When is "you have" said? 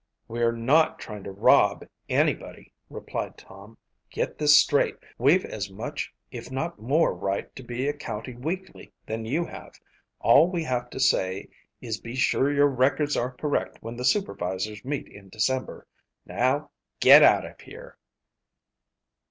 9.25-9.75